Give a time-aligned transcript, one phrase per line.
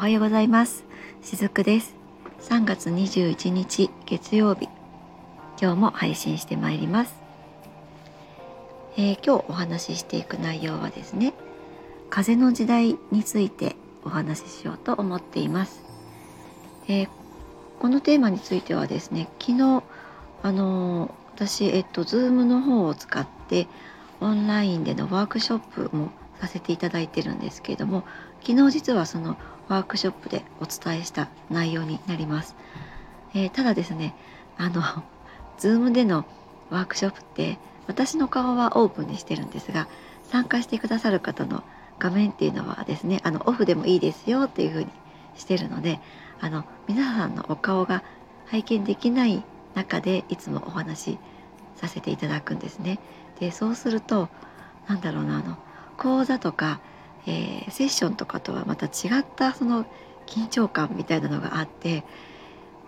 [0.00, 0.84] はようございます。
[1.20, 1.94] しずくです。
[2.40, 4.66] 3月21日月曜日
[5.60, 7.14] 今日も配信してまいります、
[8.96, 11.34] えー、今日お話ししていく内容はですね
[12.08, 15.82] 風の時代についてお話ししようと思っています、
[16.88, 17.08] えー、
[17.78, 19.82] このテーマについてはですね昨日
[20.42, 23.68] あのー、私えっと Zoom の方を使って
[24.22, 28.04] オンラインでのワークショップもさせていただいてるんですけれども
[28.40, 29.36] 昨日実はその
[29.70, 32.56] ワークショップでお伝えした内容になります、
[33.34, 34.14] えー、ただですね
[34.58, 34.82] あの
[35.58, 36.26] Zoom での
[36.70, 39.88] ワークショップって私の顔はオープンにしてるんですが
[40.24, 41.62] 参加してくださる方の
[42.00, 44.90] 画面っていうのはですねあのオフでもいいですよっていう風に
[45.36, 46.00] してるので
[46.40, 48.02] あの皆さんのお顔が
[48.46, 51.18] 拝見できない中でいつもお話し
[51.76, 52.98] させていただくんですね。
[53.38, 54.28] でそうすると
[54.88, 55.56] なんだろうなあの
[55.96, 56.80] 講座とか、
[57.26, 59.84] えー、セッションとかとはまた違ったその
[60.26, 62.04] 緊張感みたいなのがあって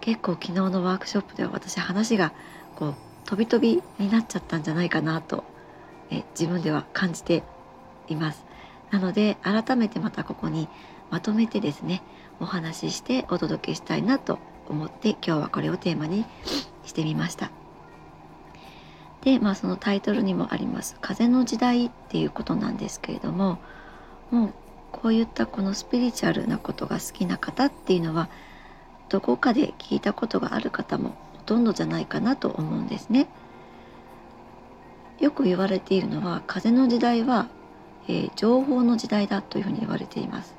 [0.00, 2.32] 結構昨日のワークショップでは私話が
[2.76, 5.44] こう飛び飛びになっちゃったんじゃないかなと、
[6.10, 7.42] え自分では感じて
[8.08, 8.46] います。
[8.90, 10.66] なので改めてまたここに
[11.10, 12.02] まとめてですね
[12.40, 16.24] お話ししてお届けしたいなと思って今日はこれをテーマに
[16.84, 17.50] してみました。
[19.22, 23.58] で、まあ、そのタイトルにもあります「風の時代」っていうことなんですけれども
[24.30, 24.52] もう
[24.92, 28.28] こういったこのスピリチュアルなことが好きな方っていうのは
[29.08, 33.28] どこかで聞いたことがある方もほとんどじゃないかなと思うんですね。
[35.18, 37.48] よく言われているのは風の時代は、
[38.06, 40.58] えー、情報の時代だというふうに言われています。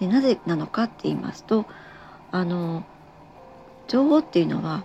[0.00, 1.66] でなぜなのかって言いますと
[2.32, 2.84] あの
[3.86, 4.84] 情報っていうのは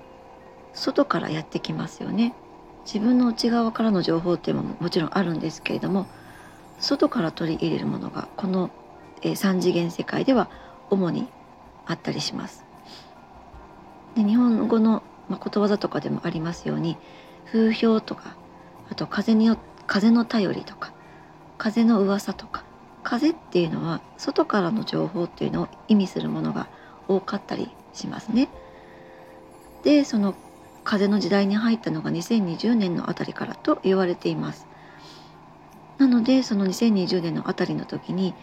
[0.74, 2.34] 外からやってきますよね
[2.86, 6.06] 自分の内側からの情報っていうのももちろんあるんですけれども
[6.80, 8.70] 外から取り入れるものがこの、
[9.22, 10.50] えー、3次元世界では
[10.90, 11.28] 主に
[11.86, 12.66] あったりします。
[14.16, 16.98] で日本語の、まあ、ことわざとかでもありますように
[17.46, 18.36] 風評とか
[18.90, 20.94] あと風によ風の頼りとか
[21.58, 22.64] 風の噂とか
[23.04, 26.68] 風っていうのは外からの情報っていうのを意味するものが
[27.08, 28.50] 多かったりしますね。
[29.84, 30.34] でその
[30.84, 34.68] 風の時代に入ったのが2020年のあたりからと言われています。
[35.98, 38.34] なのでその2020年のあたりの時に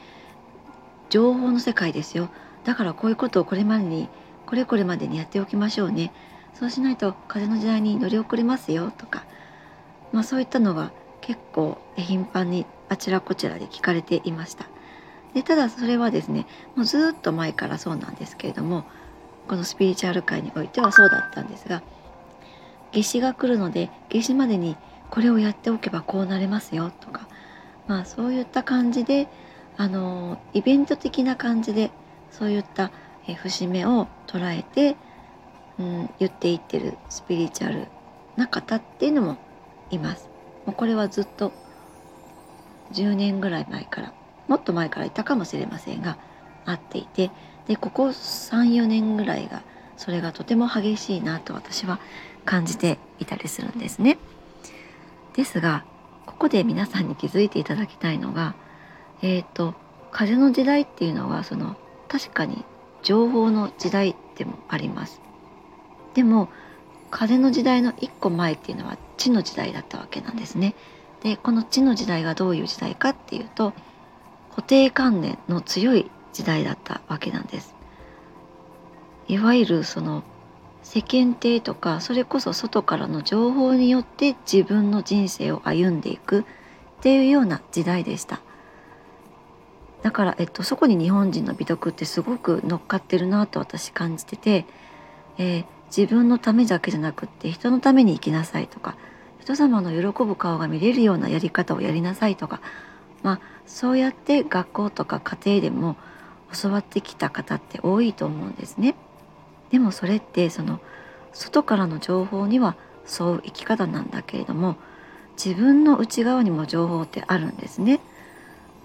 [1.10, 2.30] 情報の世界ですよ。
[2.64, 4.08] だからこういうことをこれまでに
[4.46, 6.12] これこれまでにやっておきましょうね。
[6.54, 9.24] そうしないと風の時代に乗り遅れますよとか、
[10.12, 14.66] まあ、そういったのが結構頻繁にあちらこちらで聞かれていました。
[15.34, 16.46] でただそれはですね
[16.76, 18.84] もうずっと前からそうなんですけれども
[19.48, 21.82] このスピリチュアル界においてはそうだったんですが
[22.92, 24.76] 夏至が来るので夏至までに
[25.10, 27.28] これをやっておけばこうなれますよとか。
[27.86, 29.28] まあそういった感じで
[29.76, 31.90] あのイベント的な感じで
[32.30, 32.90] そういった
[33.36, 34.96] 節目を捉えて、
[35.78, 37.88] うん、言っていってるスピリチュアル
[38.36, 39.36] な方っていうのも
[39.90, 40.28] います。
[40.66, 41.52] もうこれはずっと
[42.92, 44.12] 10年ぐらい前から
[44.48, 46.18] もっと前からいたかもしれませんが
[46.64, 47.30] あっていて
[47.66, 49.62] でここ34年ぐらいが
[49.96, 52.00] それがとても激しいなと私は
[52.44, 54.18] 感じていたりするんですね。
[55.34, 55.84] ですが
[56.26, 58.54] ここで皆さんに気づいていただきたいのが
[59.22, 59.74] えっ、ー、と
[60.10, 61.76] 風の時代っていうのはその
[62.08, 62.64] 確かに
[63.02, 65.20] 情報の時代でもあります。
[66.14, 66.48] でも
[67.10, 70.74] 風の時代の一個前っていうのは地の時代だったわけなんですね。
[71.22, 73.72] でこの地の時代がどういう時代かっていうと
[74.50, 77.74] 固定観念の強い時代だったわけなんです。
[79.28, 80.22] いわゆるその
[80.82, 86.44] 世間体とかそれこそ外からの情報によって自分の人生を歩んでいくっ
[87.00, 88.40] ていうような時代でした
[90.02, 94.66] だから、えっと、そこに日本人の美徳ってすごく乗っかってるなと私感じてて、
[95.38, 95.64] えー、
[95.96, 98.96] 自分のためだけじゃなくって人のために生きなさいとか
[99.40, 102.60] 人様の喜ぶ顔が見れるようなやり方をやりなさいとか
[103.22, 105.96] まあそうやって学校とか家庭でも
[106.60, 108.94] 教わってきた方って多いと思うんですね。
[109.72, 110.80] でもそれってその
[111.32, 114.76] 外からの情報にはそう生き方なんだけれども
[115.42, 118.00] 自分の内側にも情報ってあるんですね。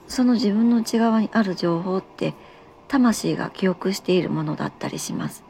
[0.07, 2.33] その自分の内側にある情報って
[2.87, 5.43] 魂が記憶しているものだったりします。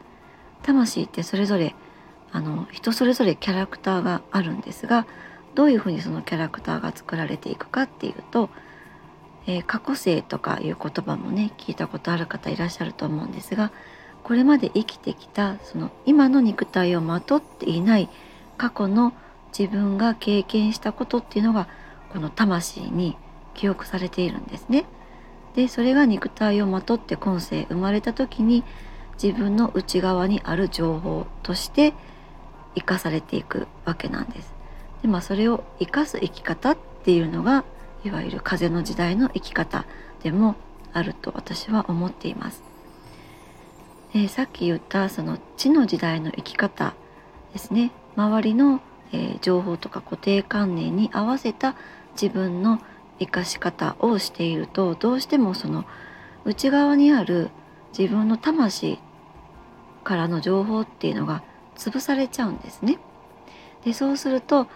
[0.64, 1.76] 魂ってそれぞれ
[2.32, 5.06] あの人それぞれキャラクターがあるんですが
[5.54, 8.50] どういうふうにそのキャラクターが作られていくかっていうと、
[9.46, 13.72] えー、過去性とかいう言葉もね聞いたことある方いらっしゃると思うんですが
[14.28, 18.10] これまで生きてきたその今の肉体をまとっていない
[18.58, 19.14] 過去の
[19.58, 21.66] 自分が経験したことっていうのが
[22.12, 23.16] この魂に
[23.54, 24.84] 記憶されているんですね。
[25.56, 28.64] でそれが肉体をまとって今世生まれた時に
[29.20, 31.94] 自分の内側にある情報として
[32.74, 34.52] 生かされていくわけなんです。
[35.00, 37.64] でまあそれを生かす生き方っていうのが
[38.04, 39.86] いわゆる風の時代の生き方
[40.22, 40.54] でも
[40.92, 42.67] あると私は思っています。
[44.12, 46.94] でさっき言ったその地の時代の生き方
[47.52, 48.80] ですね周りの、
[49.12, 51.76] えー、情報とか固定観念に合わせた
[52.20, 52.80] 自分の
[53.18, 55.84] 生かし方をしているとどうしてもその
[56.44, 57.50] 内側にある
[57.96, 58.98] 自分の魂
[60.04, 61.42] からの情報っていうのが
[61.76, 62.98] 潰されちゃうんですね。
[63.84, 64.66] でそうすると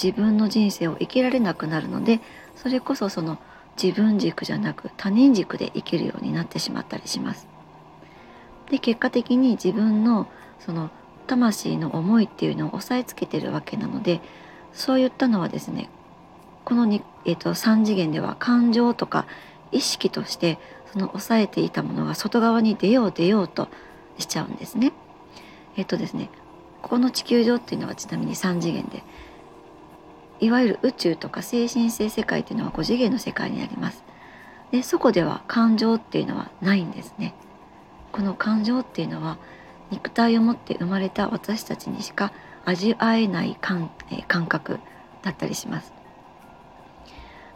[0.00, 2.20] 自分の人生を生きられなくなるので
[2.54, 3.38] それこそその
[3.82, 7.55] 自分軸じゃなく他人軸で生きるようになってしまったりします。
[8.70, 10.26] で結果的に自分の
[10.58, 10.90] その
[11.26, 14.20] 魂の思いっていうのを押さえつけてるわけなので
[14.72, 15.88] そういったのはですね
[16.64, 19.26] このに、えーと、3次元では感情とか
[19.72, 20.58] 意識として
[20.92, 23.68] その抑えていたものが外側に出よう出ようと
[24.18, 24.92] しちゃうんですね。
[25.76, 26.30] えっ、ー、とですね
[26.82, 29.02] この地球上っていうのはちなみに3次元で
[30.40, 34.04] いわゆる宇宙とか精神性世界っていうのは5次元の世界になります。
[34.72, 37.34] でそこでは感情っていうのはないんですね。
[38.16, 39.36] この感情っていうのは
[39.90, 42.32] 肉体を持って生まれた私たちにしか
[42.64, 44.80] 味わえない感,、え感覚
[45.22, 45.92] だったりします。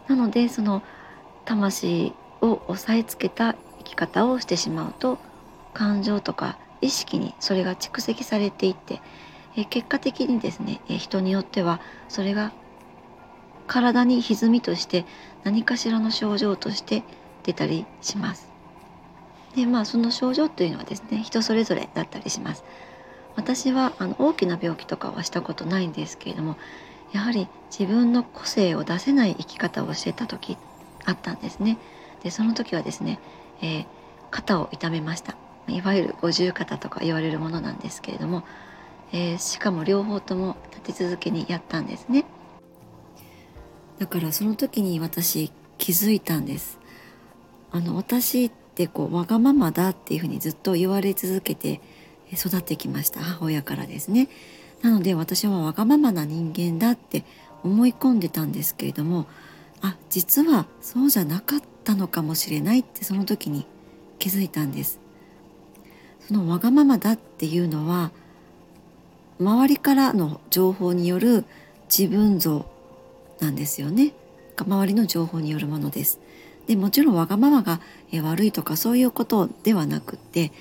[0.07, 0.83] なのでその
[1.47, 2.13] 魂
[2.43, 5.19] を押さえつけた生き方をしてしまうと
[5.73, 9.01] 感情とか意識にそれが蓄積されていって
[9.57, 12.53] え結果的にですねえ人によってはそれが
[13.67, 15.07] 体に歪みとして
[15.43, 17.03] 何かしらの症状として
[17.45, 18.50] 出たりします。
[19.55, 22.65] でまあその症状というのはですね人それぞれだったりします。
[23.37, 26.57] 私はあの大きな病気とかはしたことないんですけれども
[27.13, 30.57] やはり自分の個性を出せない生き方をしてた時
[31.05, 31.79] あったんですね。
[32.23, 33.19] でその時はですね、
[33.63, 33.87] えー、
[34.31, 35.37] 肩を痛めました
[35.69, 38.45] いわゆる五十肩とか言われるものなんですけれども、
[39.13, 42.25] えー、しかも両方とも立て続けにやったんですね。
[43.99, 46.79] だからその時に私気づいたんです
[47.71, 48.51] あの私
[48.81, 51.83] ってこうわがままだっていうふうにずっと言われ続けて
[52.33, 54.29] 育ってきました母親からですね。
[54.81, 57.25] なので私はわがままな人間だって
[57.63, 59.27] 思い込んでたんですけれども
[59.83, 63.67] あ実はそうじゃなかったのかもしれないってその時に
[64.19, 64.99] 気づいたんです。
[66.27, 68.13] そのわがままだっていうのは
[69.39, 71.45] 周りからの情報による
[71.95, 72.65] 自分像
[73.41, 74.15] なんですよね。
[74.57, 76.21] 周りの情報によるものです。
[76.71, 77.81] でもちろんわがままが
[78.23, 80.53] 悪いとかそういうことではなくって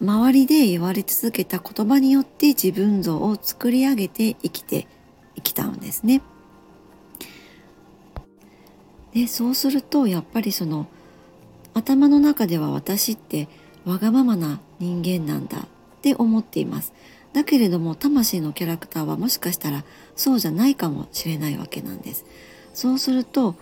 [0.00, 4.88] 周りで言われ続けた言葉によって自分像を作り上げて生きて
[5.42, 6.22] きたんですね。
[9.12, 10.86] でそうするとやっぱりその
[11.74, 13.50] 頭の中では私って
[13.84, 15.66] わがままな人間なんだっ
[16.00, 16.94] て思っています。
[17.34, 19.84] だけれども魂のキャラクターはもしかしたら
[20.14, 22.24] そうじゃないかもしれないわけなんです。
[22.72, 23.54] そうすると、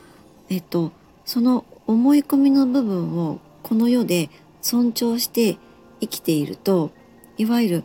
[0.48, 0.92] えっと、
[1.24, 4.30] その思い込みの部分をこの世で
[4.60, 5.56] 尊重して
[6.00, 6.90] 生きていると
[7.36, 7.84] いわゆる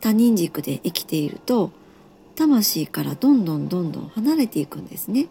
[0.00, 1.72] 他人軸で生きていると
[2.36, 5.26] 魂からどんどんどんどん離れていくんですね。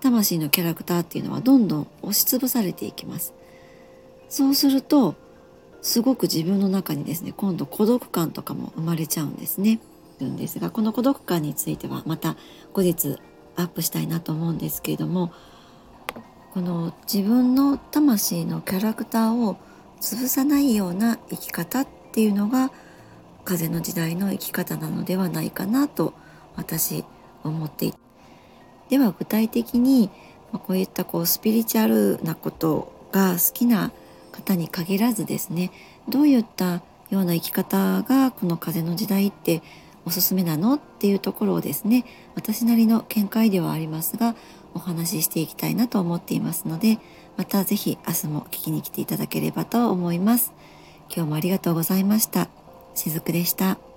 [0.00, 3.34] 魂のキャラクターっていうのはどんどん押しつぶされていきます。
[4.28, 5.16] そうすると
[5.82, 9.80] すごく自分の中にですね今度孤独感とかも生まれちゃうんですね。
[10.24, 12.36] んですがこの孤独感についてはまた
[12.72, 13.18] 後日
[13.56, 15.32] アップしたいなと思うんですけれども
[16.54, 19.56] この自分の魂のキャラクターを
[20.00, 22.70] 潰さないような生き方っていうのが
[23.44, 26.14] 風の時代の生き方なのではないかなと
[26.56, 27.04] 私
[27.44, 27.98] 思っていて。
[28.88, 30.10] では具体的に
[30.52, 33.92] こういったこうスピリチュアルなことが好きな
[34.32, 35.70] 方に限らずですね
[36.08, 39.62] どういったような生き方がこの風の時代って
[40.08, 40.74] おすすめなの？
[40.74, 44.34] っていうところをですね私なりの見解ではありますが
[44.74, 46.98] お話ししていきたいなと思っていますので
[47.36, 50.52] また是非明日も聞きに来ていただければと思います。
[51.14, 52.48] 今日もありがとうございました。
[52.94, 53.87] しずくでした。